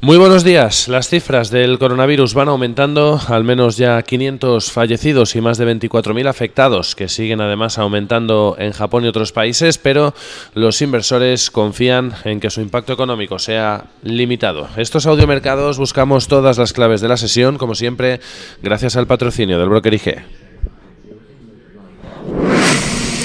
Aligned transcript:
Muy 0.00 0.16
buenos 0.16 0.44
días. 0.44 0.86
Las 0.86 1.08
cifras 1.08 1.50
del 1.50 1.76
coronavirus 1.76 2.32
van 2.32 2.48
aumentando, 2.48 3.20
al 3.26 3.42
menos 3.42 3.76
ya 3.76 4.00
500 4.00 4.70
fallecidos 4.70 5.34
y 5.34 5.40
más 5.40 5.58
de 5.58 5.66
24.000 5.66 6.28
afectados, 6.28 6.94
que 6.94 7.08
siguen 7.08 7.40
además 7.40 7.78
aumentando 7.78 8.54
en 8.60 8.70
Japón 8.70 9.04
y 9.04 9.08
otros 9.08 9.32
países, 9.32 9.76
pero 9.76 10.14
los 10.54 10.80
inversores 10.82 11.50
confían 11.50 12.14
en 12.24 12.38
que 12.38 12.48
su 12.48 12.60
impacto 12.60 12.92
económico 12.92 13.40
sea 13.40 13.86
limitado. 14.04 14.68
Estos 14.76 15.04
audiomercados 15.04 15.78
buscamos 15.78 16.28
todas 16.28 16.58
las 16.58 16.72
claves 16.72 17.00
de 17.00 17.08
la 17.08 17.16
sesión, 17.16 17.58
como 17.58 17.74
siempre, 17.74 18.20
gracias 18.62 18.94
al 18.94 19.08
patrocinio 19.08 19.58
del 19.58 19.68
broker 19.68 19.94
IG. 19.94 20.14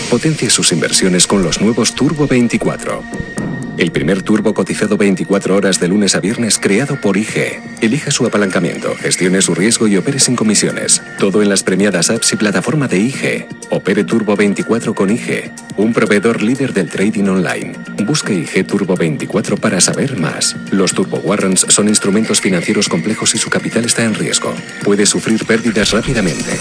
Potencie 0.09 0.49
sus 0.49 0.71
inversiones 0.71 1.27
con 1.27 1.43
los 1.43 1.61
nuevos 1.61 1.93
Turbo 1.93 2.25
24 2.25 3.42
el 3.77 3.91
primer 3.91 4.21
turbo 4.21 4.53
cotizado 4.53 4.97
24 4.97 5.55
horas 5.55 5.79
de 5.79 5.87
lunes 5.87 6.15
a 6.15 6.19
viernes 6.19 6.59
creado 6.59 6.99
por 6.99 7.17
IG. 7.17 7.61
Elija 7.81 8.11
su 8.11 8.25
apalancamiento, 8.25 8.95
gestione 8.95 9.41
su 9.41 9.55
riesgo 9.55 9.87
y 9.87 9.97
opere 9.97 10.19
sin 10.19 10.35
comisiones. 10.35 11.01
Todo 11.19 11.41
en 11.41 11.49
las 11.49 11.63
premiadas 11.63 12.09
apps 12.09 12.33
y 12.33 12.35
plataforma 12.35 12.87
de 12.87 12.99
IG. 12.99 13.47
Opere 13.69 14.03
Turbo 14.03 14.35
24 14.35 14.93
con 14.93 15.09
IG, 15.09 15.51
un 15.77 15.93
proveedor 15.93 16.43
líder 16.43 16.73
del 16.73 16.89
trading 16.89 17.25
online. 17.25 17.73
Busque 18.05 18.33
IG 18.33 18.67
Turbo 18.67 18.95
24 18.95 19.57
para 19.57 19.81
saber 19.81 20.19
más. 20.19 20.55
Los 20.71 20.93
Turbo 20.93 21.17
Warrants 21.17 21.65
son 21.69 21.87
instrumentos 21.87 22.41
financieros 22.41 22.87
complejos 22.87 23.33
y 23.35 23.37
su 23.37 23.49
capital 23.49 23.85
está 23.85 24.03
en 24.03 24.13
riesgo. 24.13 24.53
Puede 24.83 25.05
sufrir 25.05 25.45
pérdidas 25.45 25.91
rápidamente. 25.91 26.51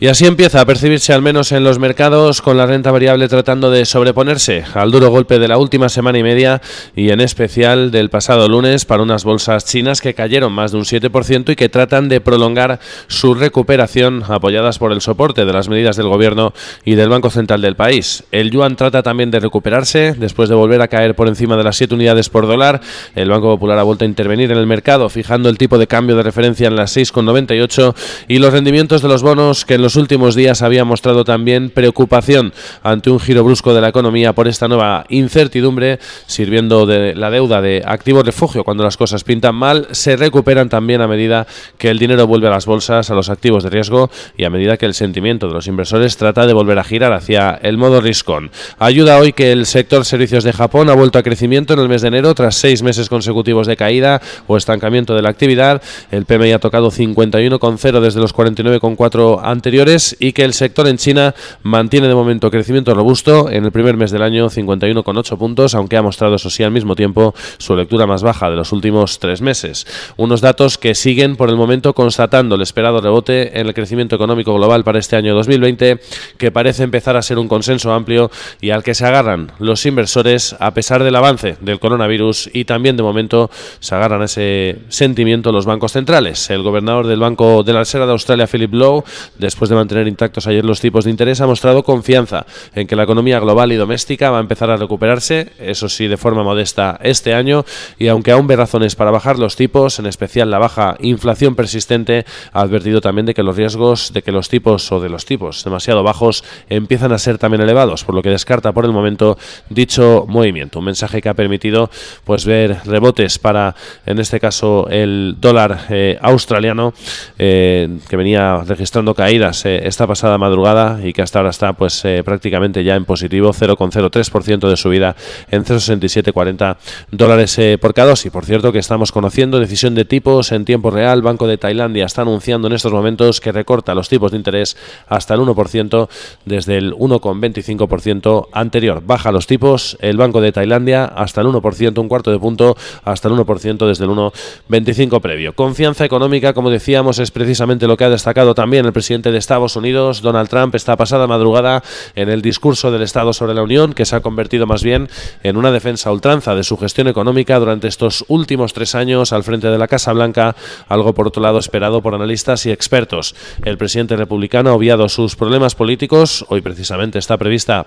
Y 0.00 0.06
así 0.06 0.26
empieza 0.26 0.60
a 0.60 0.64
percibirse 0.64 1.12
al 1.12 1.22
menos 1.22 1.50
en 1.50 1.64
los 1.64 1.80
mercados 1.80 2.40
con 2.40 2.56
la 2.56 2.66
renta 2.66 2.92
variable 2.92 3.26
tratando 3.26 3.68
de 3.68 3.84
sobreponerse 3.84 4.62
al 4.74 4.92
duro 4.92 5.10
golpe 5.10 5.40
de 5.40 5.48
la 5.48 5.58
última 5.58 5.88
semana 5.88 6.18
y 6.18 6.22
media 6.22 6.62
y 6.94 7.10
en 7.10 7.20
especial 7.20 7.90
del 7.90 8.08
pasado 8.08 8.48
lunes 8.48 8.84
para 8.84 9.02
unas 9.02 9.24
bolsas 9.24 9.64
chinas 9.64 10.00
que 10.00 10.14
cayeron 10.14 10.52
más 10.52 10.70
de 10.70 10.78
un 10.78 10.84
7% 10.84 11.50
y 11.50 11.56
que 11.56 11.68
tratan 11.68 12.08
de 12.08 12.20
prolongar 12.20 12.78
su 13.08 13.34
recuperación 13.34 14.22
apoyadas 14.28 14.78
por 14.78 14.92
el 14.92 15.00
soporte 15.00 15.44
de 15.44 15.52
las 15.52 15.68
medidas 15.68 15.96
del 15.96 16.06
gobierno 16.06 16.52
y 16.84 16.94
del 16.94 17.08
Banco 17.08 17.30
Central 17.30 17.60
del 17.60 17.74
país. 17.74 18.22
El 18.30 18.52
yuan 18.52 18.76
trata 18.76 19.02
también 19.02 19.32
de 19.32 19.40
recuperarse 19.40 20.14
después 20.16 20.48
de 20.48 20.54
volver 20.54 20.80
a 20.80 20.86
caer 20.86 21.16
por 21.16 21.26
encima 21.26 21.56
de 21.56 21.64
las 21.64 21.76
7 21.76 21.96
unidades 21.96 22.28
por 22.28 22.46
dólar. 22.46 22.80
El 23.16 23.30
Banco 23.30 23.48
Popular 23.48 23.80
ha 23.80 23.82
vuelto 23.82 24.04
a 24.04 24.08
intervenir 24.08 24.52
en 24.52 24.58
el 24.58 24.66
mercado 24.68 25.08
fijando 25.08 25.48
el 25.48 25.58
tipo 25.58 25.76
de 25.76 25.88
cambio 25.88 26.14
de 26.14 26.22
referencia 26.22 26.68
en 26.68 26.76
las 26.76 26.96
6,98 26.96 27.96
y 28.28 28.38
los 28.38 28.52
rendimientos 28.52 29.02
de 29.02 29.08
los 29.08 29.24
bonos 29.24 29.64
que 29.64 29.74
en 29.74 29.82
los 29.82 29.87
los 29.88 29.96
últimos 29.96 30.34
días 30.34 30.60
había 30.60 30.84
mostrado 30.84 31.24
también 31.24 31.70
preocupación 31.70 32.52
ante 32.82 33.08
un 33.08 33.18
giro 33.18 33.42
brusco 33.42 33.72
de 33.72 33.80
la 33.80 33.88
economía 33.88 34.34
por 34.34 34.46
esta 34.46 34.68
nueva 34.68 35.06
incertidumbre, 35.08 35.98
sirviendo 36.26 36.84
de 36.84 37.14
la 37.14 37.30
deuda 37.30 37.62
de 37.62 37.82
activo 37.86 38.22
refugio 38.22 38.64
cuando 38.64 38.84
las 38.84 38.98
cosas 38.98 39.24
pintan 39.24 39.54
mal, 39.54 39.88
se 39.92 40.16
recuperan 40.16 40.68
también 40.68 41.00
a 41.00 41.08
medida 41.08 41.46
que 41.78 41.88
el 41.88 41.98
dinero 41.98 42.26
vuelve 42.26 42.48
a 42.48 42.50
las 42.50 42.66
bolsas, 42.66 43.08
a 43.08 43.14
los 43.14 43.30
activos 43.30 43.64
de 43.64 43.70
riesgo 43.70 44.10
y 44.36 44.44
a 44.44 44.50
medida 44.50 44.76
que 44.76 44.84
el 44.84 44.92
sentimiento 44.92 45.48
de 45.48 45.54
los 45.54 45.66
inversores 45.68 46.18
trata 46.18 46.46
de 46.46 46.52
volver 46.52 46.78
a 46.78 46.84
girar 46.84 47.14
hacia 47.14 47.58
el 47.62 47.78
modo 47.78 48.02
riscón. 48.02 48.50
Ayuda 48.78 49.16
hoy 49.16 49.32
que 49.32 49.52
el 49.52 49.64
sector 49.64 50.04
servicios 50.04 50.44
de 50.44 50.52
Japón 50.52 50.90
ha 50.90 50.94
vuelto 50.94 51.18
a 51.18 51.22
crecimiento 51.22 51.72
en 51.72 51.80
el 51.80 51.88
mes 51.88 52.02
de 52.02 52.08
enero 52.08 52.34
tras 52.34 52.56
seis 52.56 52.82
meses 52.82 53.08
consecutivos 53.08 53.66
de 53.66 53.78
caída 53.78 54.20
o 54.48 54.58
estancamiento 54.58 55.14
de 55.14 55.22
la 55.22 55.30
actividad. 55.30 55.80
El 56.10 56.26
PMI 56.26 56.52
ha 56.52 56.58
tocado 56.58 56.90
51,0 56.90 58.00
desde 58.00 58.20
los 58.20 58.34
49,4 58.34 59.40
anteriores 59.42 59.77
y 60.18 60.32
que 60.32 60.42
el 60.42 60.54
sector 60.54 60.88
en 60.88 60.96
China 60.96 61.36
mantiene 61.62 62.08
de 62.08 62.14
momento 62.14 62.50
crecimiento 62.50 62.94
robusto 62.94 63.48
en 63.48 63.64
el 63.64 63.70
primer 63.70 63.96
mes 63.96 64.10
del 64.10 64.22
año 64.22 64.50
51,8 64.50 65.38
puntos, 65.38 65.76
aunque 65.76 65.96
ha 65.96 66.02
mostrado 66.02 66.34
eso 66.34 66.50
sí 66.50 66.64
al 66.64 66.72
mismo 66.72 66.96
tiempo 66.96 67.32
su 67.58 67.76
lectura 67.76 68.04
más 68.04 68.24
baja 68.24 68.50
de 68.50 68.56
los 68.56 68.72
últimos 68.72 69.20
tres 69.20 69.40
meses. 69.40 69.86
Unos 70.16 70.40
datos 70.40 70.78
que 70.78 70.96
siguen 70.96 71.36
por 71.36 71.48
el 71.48 71.54
momento 71.54 71.94
constatando 71.94 72.56
el 72.56 72.62
esperado 72.62 73.00
rebote 73.00 73.60
en 73.60 73.68
el 73.68 73.74
crecimiento 73.74 74.16
económico 74.16 74.52
global 74.52 74.82
para 74.82 74.98
este 74.98 75.14
año 75.14 75.32
2020, 75.36 76.00
que 76.36 76.50
parece 76.50 76.82
empezar 76.82 77.16
a 77.16 77.22
ser 77.22 77.38
un 77.38 77.46
consenso 77.46 77.92
amplio 77.92 78.32
y 78.60 78.70
al 78.70 78.82
que 78.82 78.94
se 78.94 79.06
agarran 79.06 79.52
los 79.60 79.86
inversores 79.86 80.56
a 80.58 80.74
pesar 80.74 81.04
del 81.04 81.14
avance 81.14 81.56
del 81.60 81.78
coronavirus 81.78 82.50
y 82.52 82.64
también 82.64 82.96
de 82.96 83.04
momento 83.04 83.48
se 83.78 83.94
agarran 83.94 84.22
ese 84.22 84.80
sentimiento 84.88 85.52
los 85.52 85.66
bancos 85.66 85.92
centrales. 85.92 86.50
El 86.50 86.64
gobernador 86.64 87.06
del 87.06 87.20
Banco 87.20 87.62
de 87.62 87.72
la 87.72 87.80
Reserva 87.80 88.06
de 88.06 88.12
Australia, 88.12 88.48
Philip 88.48 88.74
Lowe, 88.74 89.04
después 89.38 89.67
de 89.68 89.76
mantener 89.76 90.08
intactos 90.08 90.46
ayer 90.46 90.64
los 90.64 90.80
tipos 90.80 91.04
de 91.04 91.10
interés, 91.10 91.40
ha 91.40 91.46
mostrado 91.46 91.82
confianza 91.82 92.46
en 92.74 92.86
que 92.86 92.96
la 92.96 93.04
economía 93.04 93.40
global 93.40 93.72
y 93.72 93.76
doméstica 93.76 94.30
va 94.30 94.38
a 94.38 94.40
empezar 94.40 94.70
a 94.70 94.76
recuperarse, 94.76 95.52
eso 95.58 95.88
sí, 95.88 96.08
de 96.08 96.16
forma 96.16 96.42
modesta 96.42 96.98
este 97.02 97.34
año, 97.34 97.64
y 97.98 98.08
aunque 98.08 98.32
aún 98.32 98.46
ve 98.46 98.56
razones 98.56 98.96
para 98.96 99.10
bajar 99.10 99.38
los 99.38 99.56
tipos, 99.56 99.98
en 99.98 100.06
especial 100.06 100.50
la 100.50 100.58
baja 100.58 100.96
inflación 101.00 101.54
persistente, 101.54 102.24
ha 102.52 102.60
advertido 102.60 103.00
también 103.00 103.26
de 103.26 103.34
que 103.34 103.42
los 103.42 103.56
riesgos 103.56 104.12
de 104.12 104.22
que 104.22 104.32
los 104.32 104.48
tipos 104.48 104.90
o 104.92 105.00
de 105.00 105.08
los 105.08 105.24
tipos 105.24 105.64
demasiado 105.64 106.02
bajos 106.02 106.44
empiezan 106.68 107.12
a 107.12 107.18
ser 107.18 107.38
también 107.38 107.62
elevados, 107.62 108.04
por 108.04 108.14
lo 108.14 108.22
que 108.22 108.30
descarta 108.30 108.72
por 108.72 108.84
el 108.84 108.92
momento 108.92 109.38
dicho 109.68 110.24
movimiento. 110.28 110.78
Un 110.78 110.86
mensaje 110.86 111.20
que 111.20 111.28
ha 111.28 111.34
permitido 111.34 111.90
pues 112.24 112.44
ver 112.44 112.78
rebotes 112.84 113.38
para, 113.38 113.74
en 114.06 114.18
este 114.18 114.40
caso, 114.40 114.88
el 114.90 115.36
dólar 115.40 115.86
eh, 115.90 116.18
australiano, 116.20 116.92
eh, 117.38 117.98
que 118.08 118.16
venía 118.16 118.62
registrando 118.66 119.14
caídas 119.14 119.57
eh, 119.64 119.80
esta 119.84 120.06
pasada 120.06 120.38
madrugada 120.38 121.00
y 121.02 121.12
que 121.12 121.22
hasta 121.22 121.38
ahora 121.38 121.50
está 121.50 121.72
pues 121.72 122.04
eh, 122.04 122.22
prácticamente 122.24 122.84
ya 122.84 122.96
en 122.96 123.04
positivo, 123.04 123.52
0,03% 123.52 124.68
de 124.68 124.76
subida 124.76 125.16
en 125.50 125.64
0,6740 125.64 126.76
dólares 127.10 127.58
eh, 127.58 127.78
por 127.80 127.94
cada 127.94 128.10
dosis. 128.10 128.30
Por 128.30 128.44
cierto 128.44 128.72
que 128.72 128.78
estamos 128.78 129.12
conociendo 129.12 129.60
decisión 129.60 129.94
de 129.94 130.04
tipos 130.04 130.52
en 130.52 130.64
tiempo 130.64 130.90
real. 130.90 131.22
Banco 131.22 131.46
de 131.46 131.58
Tailandia 131.58 132.06
está 132.06 132.22
anunciando 132.22 132.68
en 132.68 132.74
estos 132.74 132.92
momentos 132.92 133.40
que 133.40 133.52
recorta 133.52 133.94
los 133.94 134.08
tipos 134.08 134.30
de 134.30 134.36
interés 134.36 134.76
hasta 135.08 135.34
el 135.34 135.40
1% 135.40 136.08
desde 136.44 136.78
el 136.78 136.94
1,25% 136.94 138.48
anterior. 138.52 139.02
Baja 139.04 139.32
los 139.32 139.46
tipos 139.46 139.96
el 140.00 140.16
Banco 140.16 140.40
de 140.40 140.52
Tailandia 140.52 141.04
hasta 141.04 141.40
el 141.40 141.48
1%, 141.48 141.98
un 141.98 142.08
cuarto 142.08 142.30
de 142.30 142.38
punto 142.38 142.76
hasta 143.04 143.28
el 143.28 143.34
1% 143.34 143.86
desde 143.86 144.04
el 144.04 144.10
1,25 144.10 145.20
previo. 145.20 145.54
Confianza 145.54 146.04
económica, 146.04 146.52
como 146.52 146.70
decíamos, 146.70 147.18
es 147.18 147.30
precisamente 147.30 147.86
lo 147.86 147.96
que 147.96 148.04
ha 148.04 148.10
destacado 148.10 148.54
también 148.54 148.86
el 148.86 148.92
presidente 148.92 149.30
de 149.30 149.38
Estados 149.48 149.76
Unidos, 149.76 150.20
Donald 150.20 150.50
Trump, 150.50 150.74
esta 150.74 150.94
pasada 150.98 151.26
madrugada 151.26 151.82
en 152.14 152.28
el 152.28 152.42
discurso 152.42 152.90
del 152.90 153.00
Estado 153.00 153.32
sobre 153.32 153.54
la 153.54 153.62
Unión, 153.62 153.94
que 153.94 154.04
se 154.04 154.14
ha 154.14 154.20
convertido 154.20 154.66
más 154.66 154.82
bien 154.82 155.08
en 155.42 155.56
una 155.56 155.70
defensa 155.70 156.12
ultranza 156.12 156.54
de 156.54 156.62
su 156.62 156.76
gestión 156.76 157.08
económica 157.08 157.58
durante 157.58 157.88
estos 157.88 158.26
últimos 158.28 158.74
tres 158.74 158.94
años 158.94 159.32
al 159.32 159.44
frente 159.44 159.68
de 159.68 159.78
la 159.78 159.88
Casa 159.88 160.12
Blanca, 160.12 160.54
algo 160.86 161.14
por 161.14 161.26
otro 161.26 161.42
lado 161.42 161.58
esperado 161.58 162.02
por 162.02 162.14
analistas 162.14 162.66
y 162.66 162.70
expertos. 162.70 163.34
El 163.64 163.78
presidente 163.78 164.16
republicano 164.16 164.68
ha 164.68 164.74
obviado 164.74 165.08
sus 165.08 165.34
problemas 165.34 165.74
políticos, 165.74 166.44
hoy 166.50 166.60
precisamente 166.60 167.18
está 167.18 167.38
prevista 167.38 167.86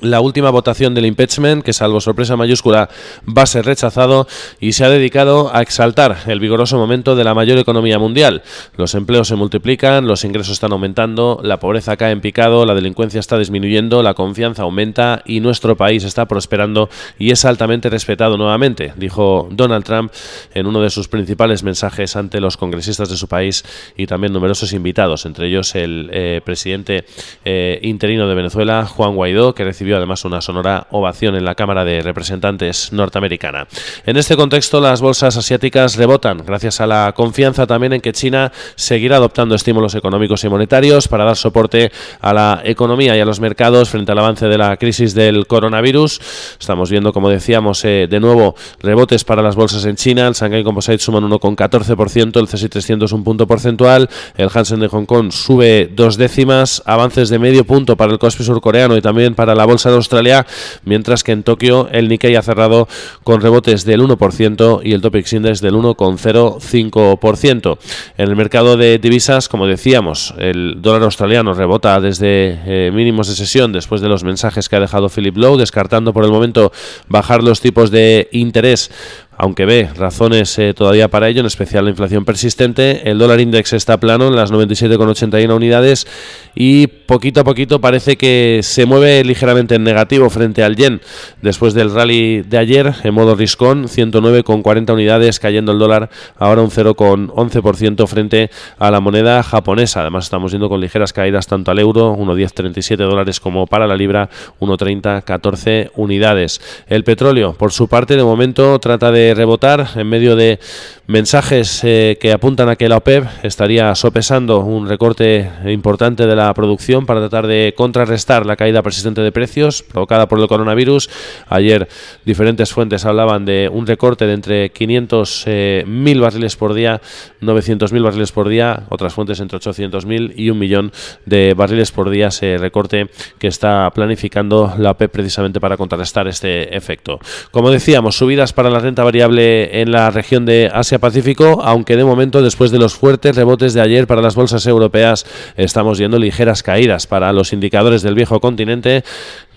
la 0.00 0.20
última 0.20 0.50
votación 0.50 0.94
del 0.94 1.06
impeachment, 1.06 1.64
que 1.64 1.72
salvo 1.72 2.00
sorpresa 2.00 2.36
mayúscula 2.36 2.88
va 3.26 3.42
a 3.42 3.46
ser 3.46 3.64
rechazado, 3.64 4.26
y 4.60 4.72
se 4.72 4.84
ha 4.84 4.88
dedicado 4.88 5.54
a 5.54 5.62
exaltar 5.62 6.16
el 6.26 6.40
vigoroso 6.40 6.76
momento 6.76 7.16
de 7.16 7.24
la 7.24 7.34
mayor 7.34 7.58
economía 7.58 7.98
mundial. 7.98 8.42
Los 8.76 8.94
empleos 8.94 9.28
se 9.28 9.36
multiplican, 9.36 10.06
los 10.06 10.24
ingresos 10.24 10.52
están 10.52 10.72
aumentando, 10.72 11.40
la 11.42 11.58
pobreza 11.58 11.96
cae 11.96 12.12
en 12.12 12.20
picado, 12.20 12.64
la 12.66 12.74
delincuencia 12.74 13.20
está 13.20 13.38
disminuyendo, 13.38 14.02
la 14.02 14.14
confianza 14.14 14.62
aumenta 14.62 15.22
y 15.24 15.40
nuestro 15.40 15.76
país 15.76 16.04
está 16.04 16.26
prosperando 16.26 16.88
y 17.18 17.30
es 17.30 17.44
altamente 17.44 17.90
respetado 17.90 18.36
nuevamente, 18.36 18.92
dijo 18.96 19.48
Donald 19.50 19.84
Trump 19.84 20.12
en 20.54 20.66
uno 20.66 20.80
de 20.80 20.90
sus 20.90 21.08
principales 21.08 21.62
mensajes 21.62 22.16
ante 22.16 22.40
los 22.40 22.56
congresistas 22.56 23.08
de 23.08 23.16
su 23.16 23.28
país 23.28 23.64
y 23.96 24.06
también 24.06 24.32
numerosos 24.32 24.72
invitados, 24.72 25.26
entre 25.26 25.48
ellos 25.48 25.74
el 25.74 26.10
eh, 26.12 26.40
presidente 26.44 27.04
eh, 27.44 27.78
interino 27.82 28.28
de 28.28 28.34
Venezuela, 28.34 28.86
Juan 28.86 29.14
Guaidó, 29.14 29.54
que 29.54 29.64
recibió 29.64 29.83
además 29.92 30.24
una 30.24 30.40
sonora 30.40 30.86
ovación 30.90 31.36
en 31.36 31.44
la 31.44 31.54
Cámara 31.54 31.84
de 31.84 32.00
Representantes 32.02 32.92
norteamericana. 32.92 33.66
En 34.06 34.16
este 34.16 34.36
contexto, 34.36 34.80
las 34.80 35.00
bolsas 35.00 35.36
asiáticas 35.36 35.96
rebotan 35.96 36.42
gracias 36.46 36.80
a 36.80 36.86
la 36.86 37.12
confianza 37.14 37.66
también 37.66 37.92
en 37.92 38.00
que 38.00 38.12
China 38.12 38.52
seguirá 38.76 39.16
adoptando 39.16 39.54
estímulos 39.54 39.94
económicos 39.94 40.44
y 40.44 40.48
monetarios 40.48 41.08
para 41.08 41.24
dar 41.24 41.36
soporte 41.36 41.92
a 42.20 42.32
la 42.32 42.62
economía 42.64 43.16
y 43.16 43.20
a 43.20 43.24
los 43.24 43.40
mercados 43.40 43.90
frente 43.90 44.12
al 44.12 44.18
avance 44.18 44.46
de 44.46 44.58
la 44.58 44.76
crisis 44.76 45.14
del 45.14 45.46
coronavirus. 45.46 46.20
Estamos 46.58 46.90
viendo, 46.90 47.12
como 47.12 47.28
decíamos, 47.28 47.84
eh, 47.84 48.06
de 48.08 48.20
nuevo 48.20 48.54
rebotes 48.80 49.24
para 49.24 49.42
las 49.42 49.56
bolsas 49.56 49.84
en 49.84 49.96
China. 49.96 50.28
El 50.28 50.34
Shanghai 50.34 50.62
Composite 50.64 50.98
suma 50.98 51.18
un 51.18 51.30
1,14%, 51.30 52.40
el 52.40 52.48
CSI 52.48 52.68
300 52.68 53.12
un 53.12 53.24
punto 53.24 53.46
porcentual, 53.46 54.08
el 54.36 54.50
Hansen 54.52 54.80
de 54.80 54.88
Hong 54.88 55.06
Kong 55.06 55.32
sube 55.32 55.90
dos 55.92 56.16
décimas, 56.16 56.82
avances 56.86 57.28
de 57.28 57.38
medio 57.38 57.64
punto 57.64 57.96
para 57.96 58.12
el 58.12 58.18
Kospi 58.18 58.44
surcoreano 58.44 58.96
y 58.96 59.02
también 59.02 59.34
para 59.34 59.54
la 59.54 59.64
bolsa 59.64 59.73
bolsa 59.74 59.90
de 59.90 59.96
Australia, 59.96 60.46
mientras 60.84 61.24
que 61.24 61.32
en 61.32 61.42
Tokio 61.42 61.88
el 61.90 62.08
Nikkei 62.08 62.36
ha 62.36 62.42
cerrado 62.42 62.86
con 63.24 63.40
rebotes 63.40 63.84
del 63.84 64.02
1% 64.02 64.82
y 64.84 64.92
el 64.92 65.00
Topix 65.00 65.32
Index 65.32 65.60
del 65.60 65.74
1,05%. 65.74 67.78
En 68.16 68.28
el 68.28 68.36
mercado 68.36 68.76
de 68.76 68.98
divisas, 68.98 69.48
como 69.48 69.66
decíamos, 69.66 70.32
el 70.38 70.80
dólar 70.80 71.02
australiano 71.02 71.54
rebota 71.54 72.00
desde 72.00 72.60
eh, 72.66 72.92
mínimos 72.94 73.26
de 73.26 73.34
sesión 73.34 73.72
después 73.72 74.00
de 74.00 74.08
los 74.08 74.22
mensajes 74.22 74.68
que 74.68 74.76
ha 74.76 74.80
dejado 74.80 75.08
Philip 75.08 75.36
Lowe, 75.36 75.58
descartando 75.58 76.12
por 76.12 76.24
el 76.24 76.30
momento 76.30 76.70
bajar 77.08 77.42
los 77.42 77.60
tipos 77.60 77.90
de 77.90 78.28
interés 78.30 78.92
aunque 79.36 79.64
ve 79.64 79.88
razones 79.96 80.58
eh, 80.58 80.74
todavía 80.74 81.08
para 81.08 81.28
ello, 81.28 81.40
en 81.40 81.46
especial 81.46 81.84
la 81.84 81.90
inflación 81.90 82.24
persistente. 82.24 83.10
El 83.10 83.18
dólar 83.18 83.40
index 83.40 83.72
está 83.72 83.98
plano 83.98 84.28
en 84.28 84.36
las 84.36 84.52
97,81 84.52 85.54
unidades 85.54 86.06
y 86.54 86.86
poquito 86.86 87.40
a 87.40 87.44
poquito 87.44 87.80
parece 87.80 88.16
que 88.16 88.60
se 88.62 88.86
mueve 88.86 89.24
ligeramente 89.24 89.74
en 89.74 89.84
negativo 89.84 90.30
frente 90.30 90.62
al 90.62 90.76
yen 90.76 91.00
después 91.42 91.74
del 91.74 91.92
rally 91.92 92.42
de 92.42 92.58
ayer 92.58 92.94
en 93.02 93.14
modo 93.14 93.34
riscón, 93.34 93.84
109,40 93.84 94.92
unidades 94.92 95.40
cayendo 95.40 95.72
el 95.72 95.78
dólar 95.78 96.10
ahora 96.36 96.62
un 96.62 96.70
0,11% 96.70 98.06
frente 98.06 98.50
a 98.78 98.90
la 98.90 99.00
moneda 99.00 99.42
japonesa. 99.42 100.02
Además 100.02 100.24
estamos 100.24 100.52
viendo 100.52 100.68
con 100.68 100.80
ligeras 100.80 101.12
caídas 101.12 101.46
tanto 101.46 101.70
al 101.70 101.78
euro, 101.78 102.16
1,1037 102.16 102.96
dólares 102.96 103.40
como 103.40 103.66
para 103.66 103.86
la 103.86 103.96
libra, 103.96 104.28
1,3014 104.60 105.90
unidades. 105.96 106.60
El 106.86 107.04
petróleo, 107.04 107.54
por 107.54 107.72
su 107.72 107.88
parte, 107.88 108.16
de 108.16 108.24
momento 108.24 108.78
trata 108.78 109.10
de 109.10 109.23
rebotar 109.32 109.88
en 109.96 110.08
medio 110.08 110.36
de 110.36 110.58
mensajes 111.06 111.82
eh, 111.84 112.16
que 112.20 112.32
apuntan 112.32 112.68
a 112.68 112.76
que 112.76 112.88
la 112.88 112.96
OPEP 112.96 113.26
estaría 113.42 113.94
sopesando 113.94 114.60
un 114.60 114.88
recorte 114.88 115.50
importante 115.66 116.26
de 116.26 116.34
la 116.34 116.52
producción 116.54 117.04
para 117.04 117.20
tratar 117.20 117.46
de 117.46 117.74
contrarrestar 117.76 118.46
la 118.46 118.56
caída 118.56 118.82
persistente 118.82 119.20
de 119.20 119.32
precios 119.32 119.82
provocada 119.82 120.28
por 120.28 120.40
el 120.40 120.48
coronavirus. 120.48 121.10
Ayer 121.48 121.88
diferentes 122.24 122.72
fuentes 122.72 123.04
hablaban 123.04 123.44
de 123.44 123.68
un 123.70 123.86
recorte 123.86 124.26
de 124.26 124.32
entre 124.32 124.70
500 124.70 125.44
eh, 125.46 126.14
barriles 126.18 126.56
por 126.56 126.74
día, 126.74 127.00
900 127.40 127.92
mil 127.92 128.02
barriles 128.02 128.32
por 128.32 128.48
día, 128.48 128.84
otras 128.88 129.12
fuentes 129.12 129.40
entre 129.40 129.56
800 129.56 130.06
mil 130.06 130.32
y 130.36 130.50
un 130.50 130.58
millón 130.58 130.92
de 131.26 131.54
barriles 131.54 131.92
por 131.92 132.10
día 132.10 132.28
ese 132.28 132.56
recorte 132.58 133.08
que 133.38 133.48
está 133.48 133.90
planificando 133.94 134.74
la 134.78 134.92
OPEP 134.92 135.10
precisamente 135.10 135.60
para 135.60 135.76
contrarrestar 135.76 136.28
este 136.28 136.74
efecto. 136.76 137.18
Como 137.50 137.70
decíamos, 137.70 138.16
subidas 138.16 138.52
para 138.52 138.70
la 138.70 138.78
renta 138.78 139.02
en 139.22 139.92
la 139.92 140.10
región 140.10 140.44
de 140.44 140.70
Asia-Pacífico, 140.72 141.62
aunque 141.62 141.96
de 141.96 142.04
momento, 142.04 142.42
después 142.42 142.70
de 142.70 142.78
los 142.78 142.94
fuertes 142.94 143.36
rebotes 143.36 143.74
de 143.74 143.80
ayer 143.80 144.06
para 144.06 144.20
las 144.20 144.34
bolsas 144.34 144.66
europeas, 144.66 145.24
estamos 145.56 145.98
viendo 145.98 146.18
ligeras 146.18 146.62
caídas 146.62 147.06
para 147.06 147.32
los 147.32 147.52
indicadores 147.52 148.02
del 148.02 148.14
viejo 148.14 148.40
continente 148.40 149.04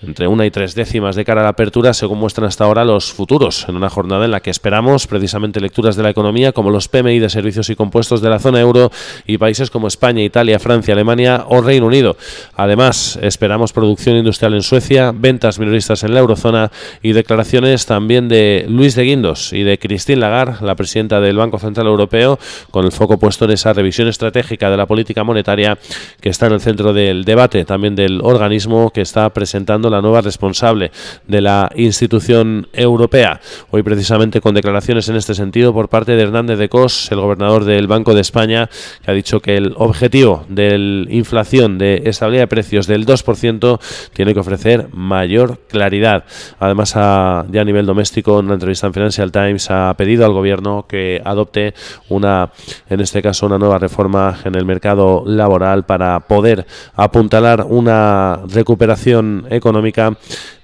entre 0.02 0.28
una 0.28 0.46
y 0.46 0.50
tres 0.50 0.74
décimas 0.74 1.16
de 1.16 1.24
cara 1.24 1.40
a 1.40 1.44
la 1.44 1.50
apertura, 1.50 1.92
según 1.92 2.18
muestran 2.18 2.46
hasta 2.46 2.64
ahora 2.64 2.84
los 2.84 3.12
futuros, 3.12 3.66
en 3.68 3.76
una 3.76 3.90
jornada 3.90 4.24
en 4.24 4.30
la 4.30 4.40
que 4.40 4.50
esperamos 4.50 5.06
precisamente 5.06 5.60
lecturas 5.60 5.96
de 5.96 6.02
la 6.02 6.10
economía 6.10 6.52
como 6.52 6.70
los 6.70 6.88
PMI 6.88 7.18
de 7.18 7.28
servicios 7.28 7.68
y 7.70 7.76
compuestos 7.76 8.20
de 8.20 8.30
la 8.30 8.38
zona 8.38 8.60
euro 8.60 8.90
y 9.26 9.38
países 9.38 9.70
como 9.70 9.88
España, 9.88 10.22
Italia, 10.22 10.58
Francia, 10.58 10.94
Alemania 10.94 11.44
o 11.48 11.60
Reino 11.60 11.86
Unido. 11.86 12.16
Además, 12.54 13.18
esperamos 13.22 13.72
producción 13.72 14.16
industrial 14.16 14.54
en 14.54 14.62
Suecia, 14.62 15.12
ventas 15.14 15.58
minoristas 15.58 16.04
en 16.04 16.14
la 16.14 16.20
eurozona 16.20 16.70
y 17.02 17.12
declaraciones 17.12 17.86
también 17.86 18.28
de 18.28 18.66
Luis 18.68 18.94
de 18.94 19.04
Guindos 19.04 19.52
y 19.52 19.62
de 19.62 19.78
Christine 19.78 20.20
Lagarde, 20.20 20.64
la 20.64 20.74
presidenta 20.74 21.20
del 21.20 21.36
Banco 21.36 21.58
Central 21.58 21.86
Europeo, 21.86 22.38
con 22.70 22.84
el 22.84 22.92
foco 22.92 23.18
puesto 23.18 23.46
en 23.46 23.52
esa 23.52 23.72
revisión 23.72 24.08
estratégica 24.08 24.70
de 24.70 24.76
la 24.76 24.86
política 24.86 25.24
monetaria 25.24 25.78
que 26.20 26.28
está 26.28 26.46
en 26.46 26.52
el 26.52 26.60
centro 26.60 26.92
del 26.92 27.24
debate, 27.24 27.64
también 27.64 27.96
del 27.96 28.20
organismo 28.22 28.90
que 28.90 29.00
está 29.00 29.28
presentando 29.30 29.87
la 29.90 30.00
nueva 30.00 30.20
responsable 30.20 30.90
de 31.26 31.40
la 31.40 31.70
institución 31.74 32.68
europea. 32.72 33.40
Hoy 33.70 33.82
precisamente 33.82 34.40
con 34.40 34.54
declaraciones 34.54 35.08
en 35.08 35.16
este 35.16 35.34
sentido 35.34 35.72
por 35.72 35.88
parte 35.88 36.12
de 36.12 36.22
Hernández 36.22 36.58
de 36.58 36.68
Cos, 36.68 37.10
el 37.10 37.20
gobernador 37.20 37.64
del 37.64 37.86
Banco 37.86 38.14
de 38.14 38.20
España, 38.20 38.68
que 39.04 39.10
ha 39.10 39.14
dicho 39.14 39.40
que 39.40 39.56
el 39.56 39.74
objetivo 39.76 40.44
de 40.48 40.78
la 40.78 41.12
inflación 41.12 41.78
de 41.78 42.02
estabilidad 42.04 42.42
de 42.42 42.48
precios 42.48 42.86
del 42.86 43.06
2% 43.06 43.80
tiene 44.12 44.34
que 44.34 44.40
ofrecer 44.40 44.88
mayor 44.92 45.60
claridad. 45.68 46.24
Además, 46.58 46.94
ya 46.94 47.40
a 47.40 47.64
nivel 47.64 47.86
doméstico, 47.86 48.38
en 48.38 48.46
una 48.46 48.54
entrevista 48.54 48.86
en 48.86 48.94
Financial 48.94 49.32
Times, 49.32 49.70
ha 49.70 49.94
pedido 49.96 50.24
al 50.24 50.32
gobierno 50.32 50.86
que 50.88 51.20
adopte 51.24 51.74
una, 52.08 52.50
en 52.88 53.00
este 53.00 53.22
caso, 53.22 53.46
una 53.46 53.58
nueva 53.58 53.78
reforma 53.78 54.38
en 54.44 54.54
el 54.54 54.64
mercado 54.64 55.22
laboral 55.26 55.84
para 55.84 56.20
poder 56.20 56.66
apuntalar 56.94 57.64
una 57.68 58.40
recuperación 58.48 59.46
económica 59.50 59.77
económica 59.78 60.16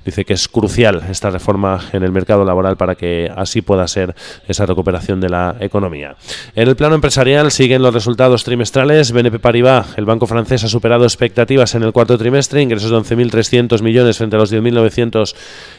dice 0.05 0.25
que 0.25 0.35
es 0.35 0.49
crucial 0.49 1.03
esta 1.11 1.31
reforma 1.31 1.81
en 1.93 2.03
el 2.03 2.13
mercado 2.13 2.45
laboral 2.45 2.77
para 2.77 2.95
que 2.95 3.31
así 3.35 3.63
pueda 3.63 3.87
ser 3.89 4.15
esa 4.47 4.67
recuperación 4.67 5.21
de 5.21 5.29
la 5.29 5.57
economía. 5.61 6.17
En 6.55 6.69
el 6.69 6.77
plano 6.77 6.95
empresarial 6.95 7.51
siguen 7.51 7.83
los 7.83 7.95
resultados 7.95 8.45
trimestrales. 8.45 9.13
BNP 9.13 9.39
Paribas, 9.39 9.97
el 9.97 10.05
banco 10.05 10.27
francés, 10.27 10.65
ha 10.65 10.69
superado 10.69 11.05
expectativas 11.05 11.75
en 11.75 11.83
el 11.83 11.93
cuarto 11.93 12.19
trimestre, 12.19 12.63
ingresos 12.63 12.91
de 12.91 12.97
11.300 12.97 13.83
millones 13.83 14.19
frente 14.19 14.37
a 14.37 14.39
los 14.39 14.53
10.900 14.53 15.35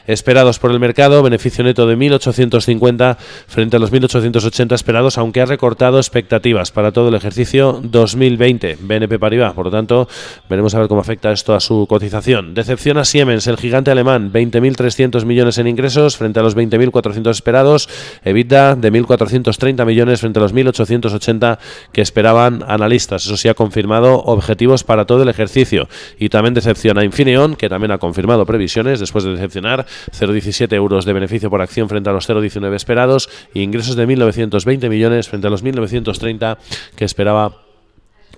esperados 0.08 0.60
por 0.60 0.72
el 0.72 0.80
mercado, 0.80 1.22
beneficio 1.24 1.64
neto 1.64 1.88
de 1.88 1.98
1.850 1.98 3.18
frente 3.48 3.78
a 3.78 3.80
los 3.80 3.92
1.880 3.92 4.74
esperados, 4.74 5.18
aunque 5.18 5.42
ha 5.42 5.46
recortado 5.46 5.98
expectativas 5.98 6.72
para 6.72 6.92
todo 6.92 7.10
el 7.10 7.16
ejercicio 7.16 7.80
2020. 7.84 8.78
BNP 8.82 9.20
Paribas, 9.20 9.54
por 9.54 9.66
lo 9.66 9.72
tanto, 9.72 10.08
veremos 10.50 10.74
a 10.76 10.80
ver 10.80 10.88
cómo 10.88 11.02
afecta 11.02 11.32
esto 11.32 11.54
a 11.54 11.60
su 11.60 11.86
cotización. 11.88 12.54
Decepciona 12.54 13.06
Siemens, 13.06 13.48
el 13.48 13.58
gigante 13.58 13.92
alemán 13.92 14.15
20.300 14.20 15.26
millones 15.26 15.58
en 15.58 15.68
ingresos 15.68 16.18
frente 16.18 16.40
a 16.40 16.44
los 16.44 16.56
20.400 16.56 17.30
esperados, 17.30 17.90
EBITDA 18.24 18.76
de 18.76 18.92
1.430 18.92 19.86
millones 19.86 20.22
frente 20.22 20.40
a 20.40 20.44
los 20.44 20.54
1.880 20.54 21.58
que 21.92 22.02
esperaban 22.02 22.64
analistas. 22.68 23.26
Eso 23.26 23.38
sí 23.38 23.48
ha 23.48 23.54
confirmado 23.54 24.22
objetivos 24.24 24.84
para 24.84 25.06
todo 25.06 25.24
el 25.24 25.30
ejercicio 25.30 25.88
y 26.18 26.30
también 26.30 26.54
decepciona 26.54 27.04
Infineon, 27.04 27.56
que 27.56 27.70
también 27.70 27.92
ha 27.92 27.98
confirmado 27.98 28.46
previsiones 28.46 29.00
después 29.00 29.24
de 29.24 29.32
decepcionar 29.32 29.86
0,17 30.12 30.74
euros 30.74 31.06
de 31.06 31.14
beneficio 31.14 31.50
por 31.50 31.62
acción 31.62 31.90
frente 31.90 32.10
a 32.10 32.14
los 32.14 32.30
0,19 32.30 32.74
esperados 32.76 33.30
y 33.54 33.62
ingresos 33.62 33.96
de 33.96 34.08
1.920 34.08 34.90
millones 34.90 35.30
frente 35.30 35.48
a 35.48 35.50
los 35.50 35.64
1.930 35.64 36.58
que 36.96 37.06
esperaba 37.06 37.65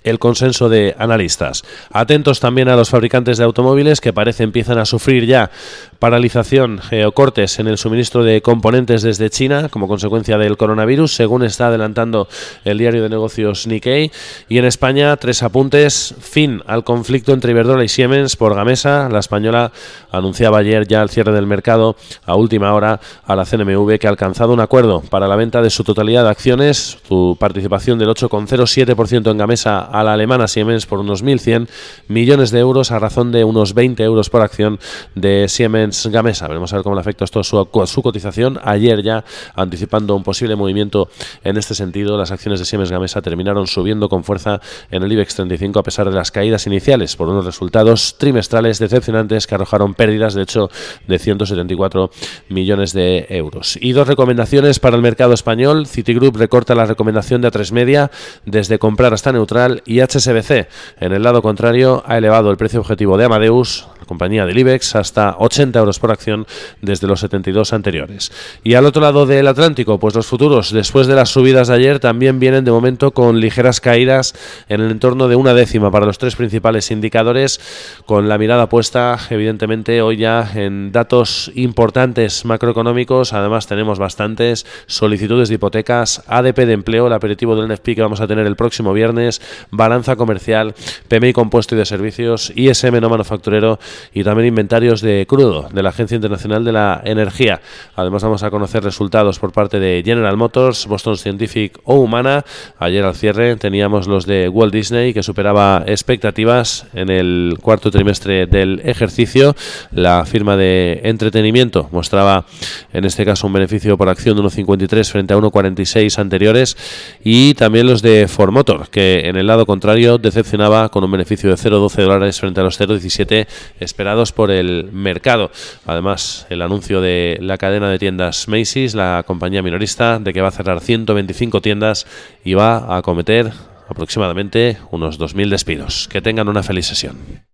el 0.08 0.20
consenso 0.20 0.70
de 0.70 0.96
analistas. 0.98 1.64
Atentos 1.92 2.40
también 2.40 2.70
a 2.70 2.76
los 2.76 2.90
fabricantes 2.90 3.38
de 3.38 3.44
automóviles 3.44 4.02
que 4.02 4.14
parece 4.14 4.44
empiezan 4.44 4.78
a 4.78 4.86
sufrir 4.86 5.26
ya 5.26 5.52
paralización 6.00 6.82
o 7.06 7.12
cortes 7.12 7.60
en 7.60 7.68
el 7.68 7.78
suministro 7.78 8.24
de 8.24 8.42
componentes 8.42 9.02
desde 9.02 9.30
China 9.30 9.70
como 9.70 9.88
consecuencia 9.88 10.38
del 10.38 10.58
coronavirus, 10.58 11.16
según 11.16 11.44
está 11.44 11.68
adelantando 11.68 12.28
el 12.66 12.78
diario 12.78 13.04
de 13.04 13.10
negocios 13.10 13.68
Nikkei. 13.68 14.12
Y 14.50 14.58
en 14.58 14.66
España, 14.66 15.16
tres 15.18 15.44
apuntes. 15.44 16.16
Fin 16.20 16.62
al 16.68 16.84
conflicto 16.84 17.34
entre 17.34 17.52
Iberdrola 17.52 17.84
y 17.84 17.88
Siemens 17.88 18.36
por 18.36 18.56
Gamesa. 18.56 19.10
La 19.10 19.20
española 19.20 19.72
anunciaba 20.12 20.60
ayer 20.60 20.88
ya 20.88 21.02
el 21.02 21.10
cierre 21.10 21.32
del 21.32 21.48
mercado 21.48 21.96
a 22.26 22.36
última 22.36 22.74
hora 22.74 23.00
a 23.26 23.36
la 23.36 23.46
CNMV 23.46 24.00
que 24.00 24.08
ha 24.08 24.10
alcanzado 24.10 24.54
un 24.54 24.60
acuerdo 24.60 25.02
para 25.10 25.28
la 25.28 25.36
venta 25.36 25.62
de 25.62 25.70
su 25.70 25.84
totalidad 25.84 26.24
de 26.24 26.30
acciones, 26.30 26.98
su 27.08 27.38
participación 27.40 28.00
del 28.00 28.10
8,07% 28.10 29.32
en 29.32 29.38
Gamesa 29.38 29.80
a 29.80 30.04
la 30.04 30.14
alemana 30.14 30.48
Siemens 30.48 30.86
por 30.86 31.00
unos 31.00 31.24
1.100 31.24 31.68
millones 32.08 32.52
de 32.52 32.60
euros 32.60 32.92
a 32.92 33.00
razón 33.00 33.32
de 33.32 33.44
unos 33.44 33.74
20 33.74 34.04
euros 34.04 34.30
por 34.30 34.42
acción 34.42 34.80
de 35.16 35.48
Siemens 35.48 35.87
Gamesa. 36.06 36.48
Veremos 36.48 36.72
a 36.74 36.78
ver 36.78 36.84
cómo 36.84 36.96
le 36.96 37.02
afecta 37.02 37.26
esto 37.26 37.40
a 37.40 37.44
su, 37.44 37.68
su 37.86 38.02
cotización. 38.02 38.60
Ayer 38.64 39.02
ya 39.04 39.24
anticipando 39.56 40.16
un 40.16 40.24
posible 40.24 40.56
movimiento 40.56 41.10
en 41.44 41.58
este 41.58 41.76
sentido, 41.76 42.18
las 42.18 42.32
acciones 42.32 42.60
de 42.60 42.66
Siemens 42.66 42.92
Gamesa 42.92 43.22
terminaron 43.22 43.68
subiendo 43.68 44.10
con 44.10 44.24
fuerza 44.24 44.62
en 44.92 45.04
el 45.04 45.12
IBEX 45.12 45.36
35 45.36 45.80
a 45.80 45.84
pesar 45.84 46.10
de 46.10 46.16
las 46.16 46.32
caídas 46.32 46.68
iniciales 46.68 47.16
por 47.16 47.30
unos 47.30 47.46
resultados 47.46 48.16
trimestrales 48.18 48.80
decepcionantes 48.80 49.48
que 49.48 49.56
arrojaron 49.56 49.94
pérdidas 49.94 50.34
de 50.34 50.44
hecho 50.44 50.70
de 51.08 51.20
174 51.20 52.10
millones 52.50 52.94
de 52.94 53.26
euros. 53.30 53.78
Y 53.82 53.92
dos 53.94 54.08
recomendaciones 54.08 54.80
para 54.80 54.96
el 54.96 55.02
mercado 55.02 55.34
español. 55.34 55.88
Citigroup 55.88 56.36
recorta 56.38 56.76
la 56.76 56.86
recomendación 56.86 57.42
de 57.42 57.52
A3 57.52 57.72
Media 57.72 58.12
desde 58.46 58.80
comprar 58.80 59.14
hasta 59.14 59.32
neutral 59.32 59.82
y 59.86 60.02
HSBC, 60.02 60.68
en 61.00 61.14
el 61.14 61.24
lado 61.24 61.42
contrario, 61.42 62.04
ha 62.06 62.18
elevado 62.18 62.52
el 62.52 62.58
precio 62.58 62.80
objetivo 62.80 63.18
de 63.18 63.26
Amadeus, 63.26 63.88
compañía 64.08 64.46
del 64.46 64.58
IBEX, 64.58 64.96
hasta 64.96 65.36
80 65.38 65.80
euros 65.80 66.00
por 66.00 66.12
acción 66.12 66.48
desde 66.82 67.08
los 67.08 67.20
72 67.20 67.74
anteriores. 67.74 68.32
Y 68.64 68.74
al 68.74 68.86
otro 68.86 69.02
lado 69.02 69.26
del 69.26 69.48
Atlántico, 69.48 70.00
pues 70.00 70.16
los 70.16 70.26
futuros, 70.26 70.72
después 70.72 71.08
de 71.08 71.16
las 71.16 71.30
subidas 71.30 71.68
de 71.68 71.76
ayer, 71.76 72.00
también 72.00 72.40
vienen 72.40 72.66
de 72.66 72.72
momento 72.72 73.12
con 73.12 73.40
ligeras 73.40 73.82
caídas 73.82 74.34
en 74.70 74.82
el 74.82 74.92
entorno 74.92 75.28
de 75.28 75.36
una 75.36 75.54
décima 75.54 75.92
para 75.92 76.06
los 76.06 76.18
tres 76.18 76.36
principales 76.36 76.90
indicadores, 76.92 77.60
con 78.06 78.28
la 78.30 78.38
mirada 78.38 78.70
puesta, 78.70 79.18
evidentemente, 79.30 80.02
hoy 80.02 80.18
ya 80.18 80.50
en 80.56 80.92
datos 80.92 81.52
importantes 81.56 82.46
macroeconómicos. 82.46 83.34
Además, 83.34 83.68
tenemos 83.68 84.00
bastantes 84.00 84.66
solicitudes 84.88 85.50
de 85.50 85.56
hipotecas, 85.56 86.24
ADP 86.28 86.66
de 86.66 86.74
empleo, 86.74 87.08
el 87.08 87.14
aperitivo 87.14 87.56
del 87.56 87.72
NFP 87.72 87.96
que 87.96 88.02
vamos 88.02 88.22
a 88.22 88.28
tener 88.28 88.46
el 88.46 88.56
próximo 88.56 88.94
viernes, 88.94 89.42
balanza 89.72 90.16
comercial, 90.16 90.74
PMI 91.08 91.34
compuesto 91.34 91.76
y 91.76 91.78
de 91.78 91.86
servicios, 91.86 92.52
ISM 92.56 93.00
no 93.02 93.10
manufacturero 93.10 93.80
y 94.14 94.24
también 94.24 94.48
inventarios 94.48 95.02
de 95.02 95.26
crudo 95.28 95.70
de 95.72 95.84
la 95.84 95.90
Agencia 95.90 96.16
Internacional 96.16 96.64
de 96.64 96.72
la 96.72 97.02
Energía. 97.04 97.62
Además 97.96 98.24
vamos 98.24 98.44
a 98.44 98.52
conocer 98.52 98.84
resultados 98.84 99.40
por 99.40 99.52
parte 99.52 99.80
de 99.80 100.02
General 100.04 100.38
Motors, 100.38 100.88
Boston 100.88 101.18
Scientific 101.18 101.80
o 101.84 101.96
Humana. 101.96 102.46
Ayer 102.80 103.04
al 103.04 103.16
cierre 103.16 103.56
teníamos 103.56 104.08
los 104.08 104.26
de 104.26 104.50
Walt 104.50 104.74
Disney 104.74 105.14
que 105.14 105.24
superaba 105.24 105.84
expectativas 105.86 106.86
en 106.94 107.10
el 107.10 107.58
cuarto 107.62 107.92
trimestre 107.92 108.48
del 108.48 108.82
ejercicio. 108.84 109.56
La 109.92 110.26
firma 110.26 110.58
de 110.58 111.02
entretenimiento 111.04 111.90
mostraba 111.92 112.46
en 112.94 113.06
este 113.06 113.26
caso 113.26 113.48
un 113.48 113.54
beneficio 113.54 113.98
por 113.98 114.10
acción 114.10 114.38
de 114.38 114.44
1,53 114.44 115.12
frente 115.12 115.34
a 115.34 115.38
1,46 115.38 116.18
anteriores 116.20 116.78
y 117.24 117.54
también 117.54 117.88
los 117.88 118.02
de 118.02 118.28
Ford 118.28 118.52
Motor 118.52 118.90
que 118.90 119.28
en 119.28 119.36
el 119.36 119.48
lado 119.48 119.66
contrario 119.66 120.18
decepcionaba 120.18 120.90
con 120.90 121.04
un 121.04 121.12
beneficio 121.12 121.50
de 121.50 121.56
0,12 121.56 122.02
dólares 122.04 122.40
frente 122.40 122.62
a 122.62 122.64
los 122.64 122.80
0,17 122.80 123.48
esperados 123.88 124.32
por 124.32 124.52
el 124.52 124.92
mercado. 124.92 125.50
Además, 125.86 126.46
el 126.50 126.62
anuncio 126.62 127.02
de 127.02 127.38
la 127.42 127.58
cadena 127.58 127.90
de 127.90 127.98
tiendas 127.98 128.48
Macy's, 128.48 128.94
la 128.94 129.24
compañía 129.26 129.64
minorista, 129.64 130.20
de 130.20 130.34
que 130.34 130.42
va 130.42 130.50
a 130.50 130.52
cerrar 130.52 130.82
125 130.82 131.62
tiendas 131.62 132.06
y 132.44 132.54
va 132.54 132.78
a 132.78 132.98
acometer 132.98 133.52
aproximadamente 133.88 134.78
unos 134.92 135.20
2.000 135.20 135.50
despidos. 135.50 136.08
Que 136.12 136.22
tengan 136.22 136.50
una 136.50 136.64
feliz 136.64 136.88
sesión. 136.88 137.47